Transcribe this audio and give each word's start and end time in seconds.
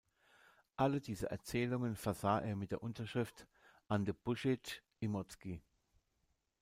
Alle 0.77 0.99
diese 0.99 1.29
Erzählungen 1.29 1.95
versah 1.95 2.39
er 2.39 2.55
mit 2.55 2.71
der 2.71 2.81
Unterschrift 2.81 3.45
"Ante 3.87 4.13
Bušić, 4.15 4.81
Imotski". 4.99 5.61